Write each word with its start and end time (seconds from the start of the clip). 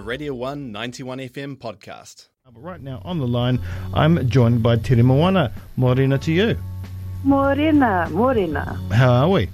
a 0.00 0.02
Radio 0.02 0.32
1 0.34 0.72
91 0.72 1.18
FM 1.18 1.56
podcast. 1.58 2.28
But 2.50 2.62
right 2.62 2.80
now 2.80 3.02
on 3.04 3.18
the 3.18 3.26
line, 3.28 3.60
I'm 3.92 4.28
joined 4.30 4.62
by 4.62 4.76
Teremoana. 4.76 5.52
Morena 5.76 6.16
to 6.18 6.32
you. 6.32 6.56
Morena, 7.22 8.08
Morena. 8.10 8.80
How 8.90 9.12
are 9.12 9.28
we? 9.28 9.50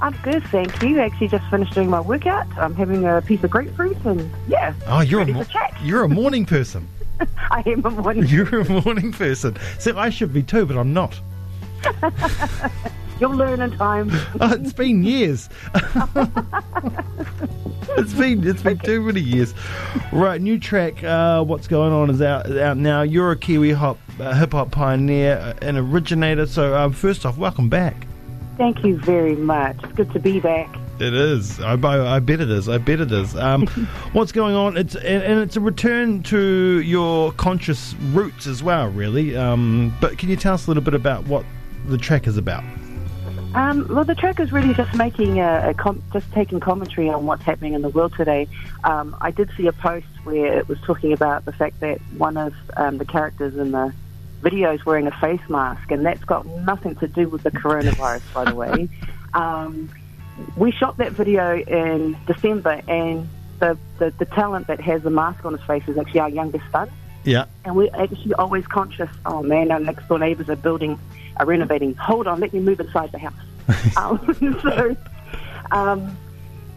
I'm 0.00 0.14
good, 0.22 0.42
thank 0.44 0.82
you. 0.82 0.98
Actually, 0.98 1.28
just 1.28 1.44
finished 1.50 1.74
doing 1.74 1.90
my 1.90 2.00
workout. 2.00 2.46
I'm 2.56 2.74
having 2.74 3.04
a 3.06 3.20
piece 3.20 3.44
of 3.44 3.50
grapefruit, 3.50 3.96
and 4.06 4.30
yeah, 4.48 4.72
Oh, 4.86 5.00
you're 5.02 5.20
a 5.20 5.24
Ready 5.24 5.34
mo- 5.34 5.44
for 5.44 5.50
chat. 5.52 5.76
you're 5.84 6.04
a 6.04 6.08
morning 6.08 6.46
person. 6.46 6.88
I 7.50 7.62
am 7.66 7.84
a 7.84 7.90
morning. 7.90 8.24
You're 8.28 8.60
a 8.62 8.82
morning 8.82 9.12
person. 9.12 9.56
So 9.78 9.96
I 9.98 10.08
should 10.10 10.32
be 10.32 10.42
too, 10.42 10.64
but 10.66 10.76
I'm 10.78 10.92
not. 10.94 11.20
You'll 13.20 13.30
learn 13.36 13.60
in 13.60 13.76
time. 13.76 14.08
Oh, 14.40 14.52
it's 14.54 14.72
been 14.72 15.04
years. 15.04 15.48
it's 17.98 18.14
been 18.14 18.46
it's 18.46 18.62
been 18.62 18.78
too 18.78 19.02
many 19.02 19.20
years. 19.20 19.54
Right, 20.12 20.40
new 20.40 20.58
track. 20.58 21.02
Uh, 21.02 21.42
What's 21.42 21.66
going 21.66 21.92
on 21.92 22.10
is 22.10 22.22
out 22.22 22.50
out 22.56 22.76
now. 22.76 23.02
You're 23.02 23.32
a 23.32 23.36
Kiwi 23.36 23.72
hop 23.72 23.98
uh, 24.20 24.34
hip 24.34 24.52
hop 24.52 24.70
pioneer 24.70 25.38
uh, 25.38 25.54
and 25.62 25.76
originator. 25.76 26.46
So 26.46 26.76
um, 26.76 26.92
first 26.92 27.26
off, 27.26 27.36
welcome 27.36 27.68
back. 27.68 28.06
Thank 28.56 28.84
you 28.84 28.98
very 28.98 29.34
much. 29.34 29.76
It's 29.82 29.92
good 29.94 30.12
to 30.12 30.20
be 30.20 30.38
back. 30.38 30.76
It 31.00 31.14
is. 31.14 31.58
I, 31.60 31.74
I, 31.74 32.16
I 32.16 32.18
bet 32.20 32.40
it 32.40 32.50
is. 32.50 32.68
I 32.68 32.78
bet 32.78 33.00
it 33.00 33.10
is. 33.10 33.34
Um, 33.34 33.66
what's 34.12 34.30
going 34.30 34.54
on? 34.54 34.76
It's 34.76 34.94
and, 34.94 35.22
and 35.22 35.40
it's 35.40 35.56
a 35.56 35.60
return 35.60 36.22
to 36.24 36.80
your 36.80 37.32
conscious 37.32 37.94
roots 38.12 38.46
as 38.46 38.62
well, 38.62 38.88
really. 38.88 39.36
Um, 39.36 39.92
but 40.00 40.18
can 40.18 40.28
you 40.28 40.36
tell 40.36 40.54
us 40.54 40.66
a 40.66 40.70
little 40.70 40.82
bit 40.82 40.94
about 40.94 41.26
what 41.26 41.44
the 41.86 41.98
track 41.98 42.28
is 42.28 42.36
about? 42.36 42.62
Um, 43.54 43.86
well, 43.88 44.04
the 44.04 44.14
track 44.14 44.40
is 44.40 44.50
really 44.50 44.72
just 44.72 44.94
making 44.94 45.38
a, 45.38 45.70
a 45.70 45.74
com- 45.74 46.02
just 46.12 46.30
taking 46.32 46.58
commentary 46.58 47.10
on 47.10 47.26
what's 47.26 47.42
happening 47.42 47.74
in 47.74 47.82
the 47.82 47.90
world 47.90 48.14
today. 48.16 48.48
Um, 48.84 49.14
I 49.20 49.30
did 49.30 49.50
see 49.56 49.66
a 49.66 49.72
post 49.72 50.06
where 50.24 50.58
it 50.58 50.68
was 50.68 50.80
talking 50.80 51.12
about 51.12 51.44
the 51.44 51.52
fact 51.52 51.80
that 51.80 52.00
one 52.16 52.36
of 52.38 52.54
um, 52.76 52.96
the 52.96 53.04
characters 53.04 53.56
in 53.56 53.72
the 53.72 53.92
video 54.40 54.72
is 54.72 54.84
wearing 54.86 55.06
a 55.06 55.10
face 55.18 55.46
mask, 55.50 55.90
and 55.90 56.04
that's 56.04 56.24
got 56.24 56.46
nothing 56.46 56.96
to 56.96 57.08
do 57.08 57.28
with 57.28 57.42
the 57.42 57.50
coronavirus, 57.50 58.22
by 58.34 58.44
the 58.44 58.54
way. 58.54 58.88
Um, 59.34 59.88
we 60.58 60.72
shot 60.72 60.98
that 60.98 61.12
video 61.12 61.56
in 61.56 62.18
December, 62.26 62.82
and 62.86 63.26
the, 63.60 63.78
the, 63.98 64.10
the 64.18 64.26
talent 64.26 64.66
that 64.66 64.78
has 64.80 65.02
the 65.02 65.08
mask 65.08 65.42
on 65.46 65.54
his 65.54 65.62
face 65.62 65.88
is 65.88 65.96
actually 65.96 66.20
our 66.20 66.28
youngest 66.28 66.64
son. 66.70 66.90
Yeah. 67.24 67.46
And 67.64 67.76
we're 67.76 67.88
actually 67.94 68.34
always 68.34 68.66
conscious, 68.66 69.08
oh 69.24 69.42
man, 69.42 69.70
our 69.70 69.80
next 69.80 70.06
door 70.08 70.18
neighbours 70.18 70.50
are 70.50 70.56
building, 70.56 70.98
are 71.38 71.46
renovating. 71.46 71.94
Hold 71.96 72.26
on, 72.26 72.40
let 72.40 72.52
me 72.52 72.60
move 72.60 72.80
inside 72.80 73.12
the 73.12 73.18
house. 73.18 73.32
um, 73.96 74.58
so 74.62 74.96
um, 75.70 76.16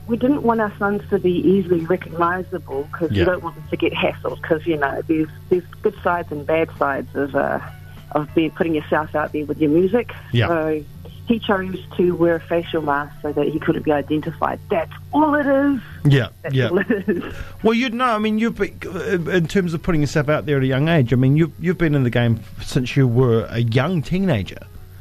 we 0.08 0.18
didn't 0.18 0.44
want 0.44 0.62
our 0.62 0.74
sons 0.78 1.02
to 1.10 1.20
be 1.20 1.32
easily 1.32 1.82
recognisable 1.86 2.84
because 2.92 3.12
Yeah. 3.12 3.22
we 3.24 3.26
don't 3.26 3.44
want 3.44 3.56
them 3.56 3.66
to 3.70 3.78
get 3.78 3.94
hassled 3.94 4.42
because, 4.42 4.66
you 4.68 4.78
know, 4.78 5.02
there's, 5.08 5.30
there's 5.50 5.64
good 5.82 5.96
sides 6.04 6.32
and 6.32 6.46
bad 6.46 6.70
sides 6.78 7.14
of, 7.16 7.36
uh, 7.36 7.60
of 8.12 8.34
being, 8.36 8.52
putting 8.52 8.76
yourself 8.76 9.16
out 9.16 9.32
there 9.32 9.46
with 9.46 9.58
your 9.60 9.72
music. 9.72 10.14
Yeah. 10.32 10.48
So 10.48 10.84
he 11.28 11.40
chose 11.40 11.78
to 11.98 12.16
wear 12.16 12.36
a 12.36 12.40
facial 12.40 12.82
mask 12.82 13.16
so 13.22 13.32
that 13.32 13.48
he 13.48 13.60
couldn't 13.60 13.84
be 13.84 13.92
identified. 13.92 14.60
That's 14.70 14.92
all 15.14 15.34
it 15.36 15.48
is. 15.48 15.82
Yeah. 16.06 16.30
That's 16.44 16.54
Yeah. 16.56 16.70
all 16.70 16.78
it 16.80 16.92
is. 16.92 17.34
Well, 17.64 17.74
you'd 17.74 17.94
know. 17.96 18.06
I 18.06 18.20
mean, 18.20 18.38
you've 18.38 18.56
been, 18.56 18.80
in 19.30 19.48
terms 19.48 19.74
of 19.74 19.82
putting 19.82 20.02
yourself 20.02 20.30
out 20.30 20.46
there 20.46 20.58
at 20.58 20.64
a 20.64 20.68
young 20.68 20.88
age. 20.88 21.12
I 21.14 21.16
mean, 21.16 21.36
you've 21.36 21.52
you've 21.60 21.80
been 21.80 21.96
in 21.96 22.04
the 22.04 22.12
game 22.12 22.40
since 22.62 22.96
you 22.96 23.08
were 23.08 23.48
a 23.50 23.60
young 23.60 24.04
teenager. 24.04 24.60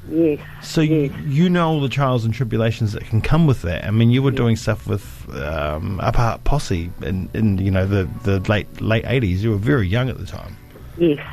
Yes. 0.08 0.41
So 0.62 0.81
yes. 0.81 1.12
you, 1.20 1.44
you 1.44 1.50
know 1.50 1.69
all 1.69 1.81
the 1.81 1.89
trials 1.89 2.25
and 2.25 2.33
tribulations 2.34 2.92
that 2.92 3.05
can 3.05 3.20
come 3.20 3.47
with 3.47 3.62
that. 3.62 3.84
I 3.84 3.91
mean, 3.91 4.11
you 4.11 4.22
were 4.22 4.31
doing 4.31 4.56
stuff 4.56 4.86
with 4.86 5.05
um, 5.34 5.98
Upper 6.00 6.19
Hutt 6.19 6.44
Posse 6.44 6.91
in, 7.03 7.28
in 7.34 7.59
you 7.59 7.70
know 7.70 7.86
the, 7.86 8.09
the 8.22 8.41
late 8.41 8.81
late 8.81 9.05
eighties. 9.06 9.42
You 9.44 9.50
were 9.50 9.56
very 9.56 9.86
young 9.88 10.09
at 10.09 10.19
the 10.19 10.27
time. 10.27 10.56
Yes, 10.97 11.27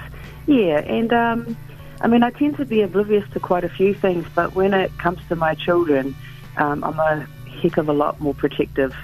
yeah, 0.48 0.80
and 0.82 1.14
um, 1.14 1.58
I 2.02 2.08
mean, 2.08 2.24
I 2.24 2.32
tend 2.32 2.58
to 2.58 2.66
be 2.66 2.82
oblivious 2.82 3.24
to 3.34 3.40
quite 3.40 3.64
a 3.64 3.70
few 3.70 3.94
things, 3.94 4.26
but 4.34 4.56
when 4.56 4.74
it 4.74 4.92
comes 4.98 5.20
to 5.30 5.36
my 5.36 5.54
children, 5.54 6.16
um, 6.58 6.84
I'm 6.84 7.00
a 7.00 7.28
heck 7.62 7.78
of 7.78 7.90
a 7.90 7.94
lot 7.94 8.20
more 8.20 8.34
protective 8.34 8.96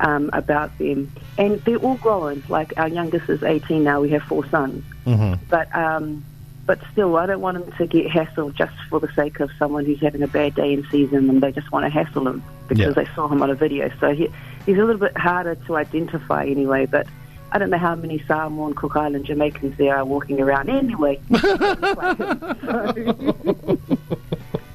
um, 0.00 0.30
about 0.32 0.76
them, 0.78 1.12
and 1.36 1.60
they're 1.64 1.76
all 1.76 1.96
growing. 1.96 2.42
Like 2.48 2.72
our 2.76 2.88
youngest 2.88 3.28
is 3.28 3.42
18 3.42 3.84
now; 3.84 4.00
we 4.00 4.10
have 4.10 4.22
four 4.22 4.46
sons, 4.48 4.82
Mm-hmm. 5.06 5.44
but 5.50 5.74
um, 5.76 6.24
but 6.66 6.78
still, 6.92 7.16
I 7.16 7.26
don't 7.26 7.40
want 7.40 7.58
them 7.58 7.72
to 7.78 7.86
get 7.86 8.06
hassled 8.06 8.54
just 8.54 8.74
for 8.88 9.00
the 9.00 9.10
sake 9.14 9.40
of 9.40 9.50
someone 9.58 9.84
who's 9.84 10.00
having 10.00 10.22
a 10.22 10.28
bad 10.28 10.54
day 10.54 10.72
in 10.72 10.86
season, 10.90 11.28
and 11.28 11.42
they 11.42 11.52
just 11.52 11.70
want 11.72 11.84
to 11.84 11.90
hassle 11.90 12.26
him 12.28 12.42
because 12.68 12.96
Yeah. 12.96 13.02
they 13.04 13.10
saw 13.14 13.28
him 13.28 13.42
on 13.42 13.50
a 13.50 13.54
video. 13.54 13.90
So 14.00 14.14
he, 14.14 14.28
he's 14.66 14.76
a 14.76 14.84
little 14.84 14.98
bit 15.00 15.16
harder 15.16 15.54
to 15.54 15.76
identify 15.76 16.46
anyway, 16.46 16.86
but. 16.86 17.06
I 17.50 17.58
don't 17.58 17.70
know 17.70 17.78
how 17.78 17.94
many 17.94 18.22
Samoan, 18.26 18.74
Cook 18.74 18.96
Island 18.96 19.24
Jamaicans 19.24 19.76
there 19.78 19.96
are 19.96 20.04
walking 20.04 20.40
around 20.40 20.68
anyway. 20.68 21.18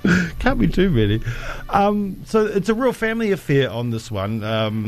Can't 0.40 0.60
be 0.60 0.68
too 0.68 0.90
many. 0.90 1.22
Um, 1.70 2.22
so 2.26 2.46
it's 2.46 2.70
a 2.70 2.74
real 2.74 2.94
family 2.94 3.32
affair 3.32 3.70
on 3.70 3.92
this 3.92 4.12
one 4.12 4.40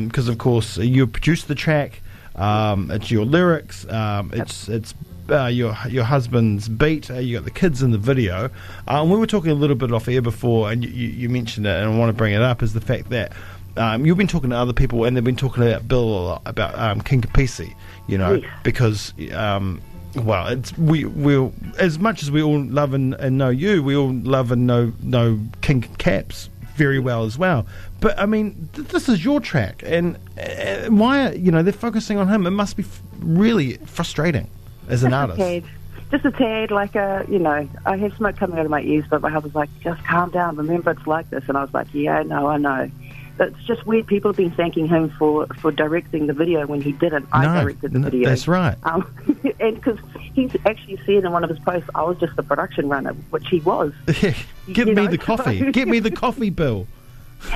because, 0.08 0.28
of 0.28 0.38
course, 0.38 0.78
you 0.78 1.08
produced 1.08 1.48
the 1.48 1.56
track. 1.56 2.02
Um, 2.36 2.92
it's 2.92 3.10
your 3.10 3.26
lyrics. 3.26 3.88
Um, 3.90 4.32
it's 4.34 4.68
it's 4.68 4.94
uh, 5.30 5.46
your 5.46 5.76
your 5.88 6.04
husband's 6.04 6.68
beat. 6.68 7.10
Uh, 7.10 7.16
you 7.16 7.38
got 7.38 7.46
the 7.46 7.52
kids 7.52 7.82
in 7.82 7.92
the 7.92 7.98
video. 7.98 8.50
Um, 8.88 9.10
we 9.10 9.18
were 9.18 9.28
talking 9.28 9.52
a 9.52 9.56
little 9.56 9.76
bit 9.76 9.92
off 9.94 10.08
air 10.10 10.22
before, 10.22 10.72
and 10.72 10.84
you, 10.84 10.90
you 10.90 11.08
you 11.08 11.30
mentioned 11.30 11.66
it, 11.66 11.70
and 11.70 11.94
I 11.94 11.98
want 11.98 12.10
to 12.10 12.14
bring 12.14 12.34
it 12.34 12.42
up. 12.42 12.62
Is 12.62 12.74
the 12.74 12.82
fact 12.82 13.10
that 13.10 13.32
um, 13.78 14.06
you've 14.06 14.18
been 14.18 14.28
talking 14.28 14.50
to 14.52 14.56
other 14.56 14.74
people, 14.74 15.04
and 15.06 15.16
they've 15.16 15.24
been 15.24 15.36
talking 15.36 15.64
about 15.64 15.88
Bill 15.88 16.04
a 16.04 16.22
lot 16.26 16.42
about 16.46 16.78
um, 16.78 17.02
King 17.02 17.22
Kapisi. 17.22 17.74
You 18.08 18.18
know, 18.18 18.34
Yes. 18.36 18.52
because 18.64 19.14
um, 19.34 19.82
well, 20.16 20.48
it's 20.48 20.78
we 20.78 21.06
we 21.06 21.52
as 21.80 22.00
much 22.00 22.24
as 22.24 22.32
we 22.32 22.42
all 22.42 22.64
love 22.64 22.94
and, 22.94 23.14
and 23.16 23.38
know 23.38 23.50
you, 23.50 23.84
we 23.84 23.96
all 23.96 24.14
love 24.14 24.52
and 24.52 24.66
know 24.68 24.94
know 25.02 25.40
King 25.62 25.82
Caps 25.98 26.50
very 26.76 27.00
well 27.00 27.24
as 27.24 27.38
well. 27.38 27.66
But 28.02 28.20
I 28.20 28.26
mean, 28.26 28.70
th- 28.74 28.90
this 28.90 29.10
is 29.10 29.24
your 29.26 29.40
track, 29.40 29.82
and 29.86 30.18
uh, 30.40 30.90
why 30.90 31.32
you 31.32 31.52
know 31.52 31.64
they're 31.64 31.74
focusing 31.74 32.18
on 32.18 32.28
him? 32.28 32.46
It 32.46 32.52
must 32.52 32.78
be 32.78 32.84
f- 32.84 33.02
really 33.20 33.74
frustrating 33.86 34.50
as 34.88 35.04
an 35.04 35.14
artist. 35.14 35.68
Just 36.12 36.24
a 36.24 36.32
tad, 36.32 36.70
like 36.70 36.96
a, 36.96 37.26
you 37.28 37.40
know, 37.40 37.68
I 37.86 37.98
have 37.98 38.16
smoke 38.16 38.38
coming 38.38 38.60
out 38.60 38.66
of 38.66 38.70
my 38.72 38.82
ears, 38.82 39.06
but 39.10 39.22
my 39.22 39.30
husband's 39.32 39.56
like, 39.56 39.70
just 39.82 40.06
calm 40.06 40.30
down, 40.30 40.56
remember 40.56 40.92
it's 40.92 41.08
like 41.08 41.28
this. 41.32 41.44
And 41.48 41.58
I 41.58 41.62
was 41.64 41.74
like, 41.74 41.88
yeah, 41.94 42.22
no, 42.22 42.46
I 42.46 42.58
know. 42.58 42.92
It's 43.40 43.64
just 43.66 43.86
weird. 43.86 44.08
People 44.08 44.30
have 44.30 44.38
been 44.38 44.52
thanking 44.52 44.88
him 44.88 45.10
for, 45.20 45.46
for 45.60 45.72
directing 45.72 46.28
the 46.28 46.34
video 46.34 46.66
when 46.66 46.82
he 46.82 46.94
didn't. 46.94 47.28
I 47.34 47.46
No, 47.46 47.62
directed 47.62 47.92
the 47.92 48.00
no, 48.00 48.10
video. 48.10 48.30
that's 48.30 48.48
right. 48.48 48.78
Um, 48.84 49.06
and 49.60 49.76
because 49.76 50.00
he's 50.34 50.56
actually 50.66 50.98
said 51.06 51.26
in 51.26 51.32
one 51.32 51.44
of 51.44 51.50
his 51.50 51.60
posts, 51.60 51.90
I 51.94 52.04
was 52.04 52.18
just 52.18 52.36
the 52.38 52.44
production 52.44 52.88
runner, 52.88 53.12
which 53.32 53.48
he 53.50 53.60
was. 53.60 53.94
Give 54.72 54.88
me 54.88 54.94
know, 54.94 55.08
the 55.08 55.18
coffee. 55.18 55.72
Give 55.72 55.88
me 55.88 56.00
the 56.00 56.12
coffee 56.24 56.50
bill. 56.50 56.88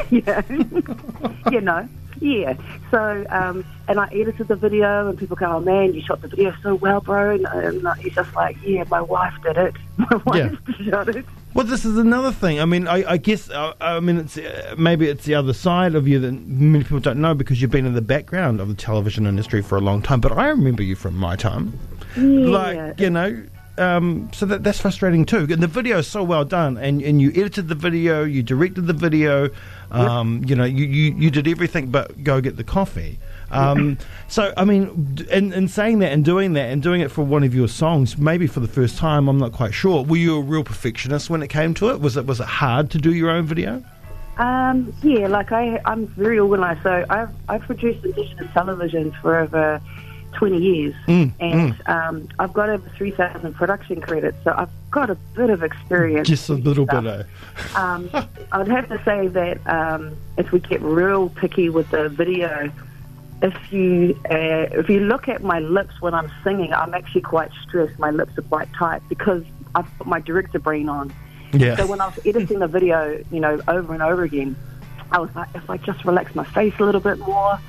yeah, 0.09 0.41
you 1.49 1.61
know, 1.61 1.87
yeah. 2.21 2.53
So, 2.91 3.25
um, 3.29 3.65
and 3.87 3.99
I 3.99 4.07
edited 4.07 4.47
the 4.47 4.55
video, 4.55 5.07
and 5.09 5.17
people 5.17 5.35
go, 5.35 5.45
"Oh 5.45 5.59
man, 5.59 5.93
you 5.93 6.01
shot 6.01 6.21
the 6.21 6.27
video 6.27 6.53
so 6.61 6.75
well, 6.75 7.01
bro." 7.01 7.35
And, 7.35 7.45
and 7.47 7.87
he's 7.99 8.13
just 8.15 8.33
like, 8.35 8.57
"Yeah, 8.63 8.83
my 8.89 9.01
wife 9.01 9.33
did 9.43 9.57
it. 9.57 9.75
My 9.97 10.15
wife 10.25 10.57
shot 10.89 11.09
it." 11.09 11.25
Well, 11.53 11.65
this 11.65 11.83
is 11.83 11.97
another 11.97 12.31
thing. 12.31 12.59
I 12.59 12.65
mean, 12.65 12.87
I, 12.87 13.13
I 13.13 13.17
guess 13.17 13.49
uh, 13.49 13.73
I 13.81 13.99
mean 13.99 14.17
it's 14.17 14.37
uh, 14.37 14.75
maybe 14.77 15.07
it's 15.07 15.25
the 15.25 15.35
other 15.35 15.53
side 15.53 15.95
of 15.95 16.07
you 16.07 16.19
that 16.19 16.31
many 16.31 16.83
people 16.83 16.99
don't 16.99 17.19
know 17.19 17.33
because 17.33 17.61
you've 17.61 17.71
been 17.71 17.85
in 17.87 17.93
the 17.93 18.01
background 18.01 18.59
of 18.61 18.67
the 18.67 18.75
television 18.75 19.25
industry 19.25 19.61
for 19.61 19.77
a 19.77 19.81
long 19.81 20.01
time. 20.01 20.21
But 20.21 20.31
I 20.31 20.47
remember 20.49 20.83
you 20.83 20.95
from 20.95 21.15
my 21.17 21.35
time, 21.35 21.73
Yeah. 22.15 22.23
like 22.23 22.99
you 22.99 23.09
know. 23.09 23.43
Um, 23.79 24.29
so 24.33 24.45
that 24.47 24.63
that's 24.63 24.79
frustrating 24.79 25.25
too. 25.25 25.47
And 25.49 25.63
the 25.63 25.67
video 25.67 25.99
is 25.99 26.07
so 26.07 26.21
well 26.23 26.43
done, 26.43 26.77
and, 26.77 27.01
and 27.01 27.21
you 27.21 27.29
edited 27.31 27.69
the 27.69 27.75
video, 27.75 28.23
you 28.23 28.43
directed 28.43 28.87
the 28.87 28.93
video, 28.93 29.49
um, 29.91 30.43
you 30.45 30.55
know, 30.55 30.65
you, 30.65 30.85
you, 30.85 31.15
you 31.15 31.31
did 31.31 31.47
everything 31.47 31.89
but 31.89 32.23
go 32.23 32.41
get 32.41 32.57
the 32.57 32.63
coffee. 32.63 33.19
Um, 33.51 33.97
so 34.27 34.53
I 34.57 34.65
mean, 34.65 35.25
in, 35.31 35.53
in 35.53 35.67
saying 35.69 35.99
that 35.99 36.11
and 36.11 36.25
doing 36.25 36.53
that 36.53 36.69
and 36.69 36.83
doing 36.83 37.01
it 37.01 37.09
for 37.09 37.23
one 37.23 37.43
of 37.43 37.55
your 37.55 37.69
songs, 37.69 38.17
maybe 38.17 38.47
for 38.47 38.59
the 38.59 38.67
first 38.67 38.97
time, 38.97 39.29
I'm 39.29 39.37
not 39.37 39.53
quite 39.53 39.73
sure. 39.73 40.03
Were 40.03 40.17
you 40.17 40.37
a 40.37 40.41
real 40.41 40.63
perfectionist 40.63 41.29
when 41.29 41.41
it 41.41 41.47
came 41.47 41.73
to 41.75 41.89
it? 41.89 42.01
Was 42.01 42.17
it 42.17 42.25
was 42.25 42.39
it 42.41 42.47
hard 42.47 42.91
to 42.91 42.97
do 42.97 43.13
your 43.13 43.29
own 43.29 43.45
video? 43.45 43.83
Um, 44.39 44.93
yeah, 45.03 45.27
like 45.27 45.51
I, 45.51 45.81
I'm 45.85 46.07
very 46.07 46.39
organised. 46.39 46.83
So 46.83 47.05
I've, 47.09 47.29
I've 47.49 47.61
produced 47.61 48.05
Indigenous 48.05 48.51
television 48.53 49.11
for 49.21 49.37
over 49.37 49.81
20 50.33 50.57
years, 50.57 50.93
Mm, 51.07 51.31
and 51.39 51.75
Um, 51.87 52.27
I've 52.39 52.53
got 52.53 52.69
over 52.69 52.87
3,000 52.97 53.53
production 53.55 53.99
credits. 54.01 54.37
So 54.43 54.53
I've 54.55 54.69
got 54.91 55.09
a 55.09 55.15
bit 55.35 55.49
of 55.49 55.63
experience. 55.63 56.27
Just 56.27 56.49
a 56.49 56.53
little 56.53 56.85
stuff. 56.85 57.03
bit. 57.03 57.13
Of, 57.13 57.75
Um, 57.75 58.09
I'd 58.51 58.67
have 58.67 58.87
to 58.89 59.01
say 59.03 59.27
that 59.27 59.59
um, 59.67 60.15
if 60.37 60.51
we 60.51 60.59
get 60.59 60.81
real 60.81 61.29
picky 61.29 61.69
with 61.69 61.89
the 61.91 62.09
video, 62.09 62.71
if 63.41 63.55
you 63.71 64.19
uh, 64.29 64.67
if 64.79 64.89
you 64.89 64.99
look 65.01 65.27
at 65.29 65.41
my 65.43 65.59
lips 65.59 66.01
when 66.01 66.13
I'm 66.13 66.29
singing, 66.43 66.73
I'm 66.73 66.93
actually 66.93 67.21
quite 67.21 67.51
stressed. 67.63 67.97
My 67.99 68.11
lips 68.11 68.37
are 68.37 68.41
quite 68.43 68.67
tight 68.73 69.01
because 69.09 69.43
I've 69.75 69.87
put 69.97 70.07
my 70.07 70.19
director 70.19 70.59
brain 70.59 70.89
on. 70.89 71.13
yeah. 71.53 71.75
So 71.77 71.85
when 71.87 72.01
I 72.01 72.07
was 72.07 72.19
editing 72.25 72.59
the 72.59 72.67
video, 72.67 73.23
you 73.31 73.39
know, 73.39 73.61
over 73.67 73.93
and 73.93 74.03
over 74.03 74.23
again, 74.23 74.55
I 75.11 75.19
was 75.19 75.33
like, 75.35 75.49
if 75.55 75.69
I 75.69 75.77
just 75.77 76.03
relax 76.05 76.35
my 76.35 76.43
face 76.43 76.73
a 76.79 76.83
little 76.83 77.01
bit 77.01 77.17
more. 77.19 77.59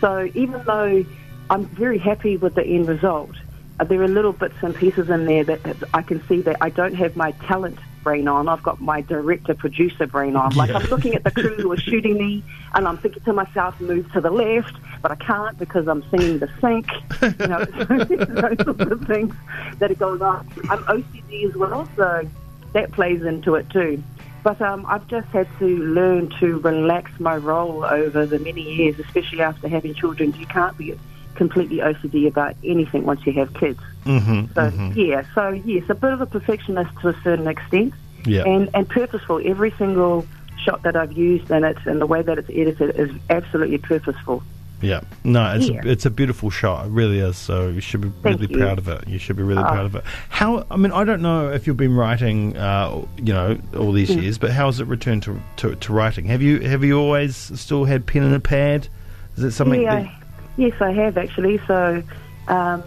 So 0.00 0.28
even 0.34 0.62
though 0.64 1.04
I'm 1.52 1.66
very 1.66 1.98
happy 1.98 2.38
with 2.38 2.54
the 2.54 2.64
end 2.64 2.88
result. 2.88 3.32
Uh, 3.78 3.84
there 3.84 4.00
are 4.00 4.08
little 4.08 4.32
bits 4.32 4.54
and 4.62 4.74
pieces 4.74 5.10
in 5.10 5.26
there 5.26 5.44
that 5.44 5.84
I 5.92 6.00
can 6.00 6.26
see 6.26 6.40
that 6.40 6.56
I 6.62 6.70
don't 6.70 6.94
have 6.94 7.14
my 7.14 7.32
talent 7.46 7.78
brain 8.02 8.26
on. 8.26 8.48
I've 8.48 8.62
got 8.62 8.80
my 8.80 9.02
director 9.02 9.54
producer 9.54 10.06
brain 10.06 10.34
on. 10.34 10.54
Like 10.54 10.70
Yeah. 10.70 10.78
I'm 10.78 10.86
looking 10.86 11.14
at 11.14 11.24
the 11.24 11.30
crew 11.30 11.54
who 11.56 11.70
are 11.70 11.76
shooting 11.76 12.16
me, 12.16 12.42
and 12.74 12.88
I'm 12.88 12.96
thinking 12.96 13.22
to 13.24 13.34
myself, 13.34 13.78
move 13.82 14.10
to 14.12 14.20
the 14.22 14.30
left, 14.30 14.74
but 15.02 15.10
I 15.10 15.16
can't 15.16 15.58
because 15.58 15.88
I'm 15.88 16.02
singing 16.08 16.38
the 16.38 16.48
sync. 16.58 16.86
You 17.20 17.46
know, 17.46 17.64
those 17.66 18.64
sorts 18.64 18.90
of 18.90 19.06
things 19.06 19.34
that 19.78 19.90
are 19.90 19.94
going 19.94 20.22
on. 20.22 20.48
I'm 20.70 20.82
OCD 20.84 21.50
as 21.50 21.54
well, 21.54 21.86
so 21.96 22.26
that 22.72 22.92
plays 22.92 23.22
into 23.24 23.56
it 23.56 23.68
too. 23.68 24.02
But 24.42 24.62
um, 24.62 24.86
I've 24.88 25.06
just 25.06 25.28
had 25.28 25.48
to 25.58 25.66
learn 25.66 26.30
to 26.40 26.60
relax 26.60 27.10
my 27.20 27.36
role 27.36 27.84
over 27.84 28.24
the 28.24 28.38
many 28.38 28.62
years, 28.62 28.98
especially 28.98 29.42
after 29.42 29.68
having 29.68 29.92
children. 29.92 30.32
You 30.32 30.46
can't 30.46 30.78
be 30.78 30.92
completely 31.34 31.78
OCD 31.78 32.26
about 32.28 32.54
anything 32.64 33.04
once 33.04 33.24
you 33.26 33.32
have 33.34 33.52
kids. 33.54 33.80
Mm-hmm. 34.04 34.52
So 34.54 35.00
yeah, 35.00 35.24
so 35.34 35.50
yes, 35.50 35.84
a 35.88 35.94
bit 35.94 36.12
of 36.12 36.20
a 36.20 36.26
perfectionist 36.26 36.90
to 37.00 37.08
a 37.10 37.20
certain 37.22 37.46
extent, 37.46 37.94
Yeah. 38.24 38.44
and 38.44 38.68
and 38.74 38.88
purposeful. 38.88 39.40
Every 39.44 39.70
single 39.72 40.26
shot 40.64 40.82
that 40.82 40.96
I've 40.96 41.12
used 41.12 41.50
in 41.50 41.64
it 41.64 41.76
and 41.86 42.00
the 42.00 42.06
way 42.06 42.22
that 42.22 42.38
it's 42.38 42.48
edited 42.50 42.96
is 42.96 43.10
absolutely 43.30 43.78
purposeful. 43.78 44.42
Yeah, 44.80 45.02
no, 45.22 45.54
it's 45.54 45.68
Yeah. 45.68 45.80
a, 45.84 45.88
it's 45.88 46.06
a 46.06 46.10
beautiful 46.10 46.50
shot. 46.50 46.86
It 46.86 46.90
really 46.90 47.20
is. 47.20 47.36
So 47.36 47.68
you 47.68 47.80
should 47.80 48.00
be 48.00 48.10
Thank 48.22 48.40
really 48.40 48.52
you. 48.52 48.58
proud 48.58 48.78
of 48.78 48.88
it. 48.88 49.06
You 49.06 49.18
should 49.20 49.36
be 49.36 49.44
really 49.44 49.62
Oh. 49.62 49.66
proud 49.66 49.86
of 49.86 49.94
it. 49.94 50.02
How? 50.28 50.66
I 50.72 50.76
mean, 50.76 50.90
I 50.90 51.04
don't 51.04 51.22
know 51.22 51.50
if 51.50 51.68
you've 51.68 51.76
been 51.76 51.94
writing, 51.94 52.56
uh, 52.56 53.02
you 53.16 53.32
know, 53.32 53.56
all 53.78 53.92
these 53.92 54.10
Mm. 54.10 54.22
years, 54.22 54.38
but 54.38 54.50
how 54.50 54.66
has 54.66 54.80
it 54.80 54.88
returned 54.88 55.22
to, 55.24 55.40
to 55.58 55.76
to 55.76 55.92
writing? 55.92 56.24
Have 56.26 56.42
you 56.42 56.58
have 56.60 56.82
you 56.82 56.98
always 56.98 57.36
still 57.36 57.84
had 57.84 58.06
pen 58.06 58.24
and 58.24 58.34
a 58.34 58.40
pad? 58.40 58.88
Is 59.36 59.44
it 59.44 59.52
something? 59.52 59.80
Yeah, 59.82 60.02
that, 60.02 60.10
yes, 60.56 60.72
I 60.80 60.92
have 60.92 61.16
actually. 61.18 61.58
So, 61.66 62.02
um, 62.48 62.82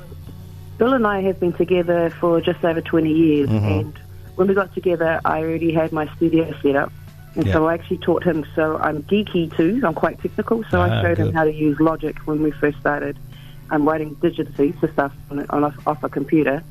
Bill 0.78 0.94
and 0.94 1.08
I 1.08 1.22
have 1.22 1.40
been 1.40 1.54
together 1.54 2.10
for 2.20 2.42
just 2.42 2.64
over 2.64 2.82
20 2.82 3.12
years, 3.12 3.50
Mm-hmm. 3.50 3.66
and 3.66 4.00
when 4.36 4.48
we 4.50 4.54
got 4.54 4.74
together, 4.74 5.22
I 5.24 5.40
already 5.42 5.72
had 5.74 5.92
my 5.94 6.14
studio 6.16 6.54
set 6.62 6.76
up. 6.76 6.92
And 7.36 7.46
so 7.52 7.68
I 7.68 7.74
actually 7.74 7.98
taught 7.98 8.24
him. 8.24 8.46
So 8.56 8.78
I'm 8.78 9.04
geeky 9.04 9.54
too. 9.56 9.82
I'm 9.86 9.94
quite 9.94 10.22
technical. 10.22 10.64
So 10.72 10.80
Ah, 10.82 10.86
I 10.86 11.02
showed 11.02 11.18
good. 11.18 11.28
him 11.28 11.34
how 11.34 11.44
to 11.44 11.54
use 11.54 11.80
Logic 11.82 12.18
when 12.26 12.42
we 12.42 12.52
first 12.52 12.78
started. 12.80 13.18
I'm 13.70 13.86
writing 13.88 14.16
digitally 14.18 14.78
for 14.80 14.90
stuff 14.92 15.14
on, 15.32 15.46
on 15.50 15.64
off 15.86 16.04
a 16.04 16.08
computer. 16.10 16.64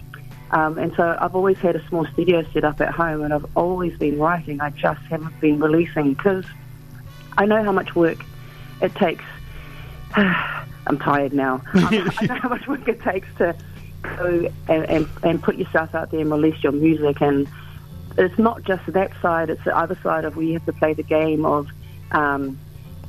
Um, 0.53 0.79
and 0.79 0.95
so 0.95 1.17
I've 1.21 1.35
always 1.35 1.57
had 1.59 1.75
a 1.77 1.87
small 1.89 2.07
studio 2.07 2.45
set 2.53 2.65
up 2.65 2.81
at 2.81 2.91
home, 2.91 3.23
and 3.23 3.35
I've 3.35 3.45
always 3.57 3.97
been 3.99 4.19
writing. 4.19 4.61
I 4.61 4.71
just 4.71 5.01
haven't 5.11 5.39
been 5.41 5.59
releasing 5.59 6.15
because 6.15 6.45
I 7.37 7.45
know 7.47 7.63
how 7.65 7.73
much 7.73 7.95
work 7.95 8.25
it 8.81 8.95
takes. 8.95 9.25
I'm 10.87 10.99
tired 10.99 11.33
now. 11.33 11.63
I 11.75 12.27
know 12.27 12.35
how 12.35 12.49
much 12.49 12.67
work 12.67 12.87
it 12.89 13.01
takes 13.01 13.29
to 13.39 13.57
go 14.03 14.51
and, 14.69 14.85
and, 14.85 15.09
and 15.23 15.43
put 15.43 15.57
yourself 15.57 15.95
out 15.95 16.11
there 16.11 16.21
and 16.21 16.31
release 16.31 16.63
your 16.63 16.73
music. 16.73 17.21
And 17.21 17.49
it's 18.19 18.39
not 18.39 18.63
just 18.63 18.87
that 18.93 19.13
side, 19.21 19.51
it's 19.51 19.65
the 19.65 19.77
other 19.77 19.99
side 20.03 20.25
of 20.25 20.37
where 20.37 20.45
you 20.45 20.53
have 20.55 20.67
to 20.67 20.73
play 20.73 20.93
the 20.93 21.03
game 21.03 21.45
of 21.45 21.69
um, 22.13 22.59